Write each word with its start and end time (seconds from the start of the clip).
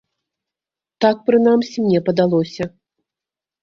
Так, 1.05 1.21
прынамсі, 1.29 1.77
мне 1.87 1.99
падалося. 2.11 2.63